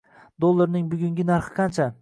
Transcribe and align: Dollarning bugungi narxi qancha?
Dollarning 0.45 0.89
bugungi 0.95 1.29
narxi 1.31 1.57
qancha? 1.61 1.89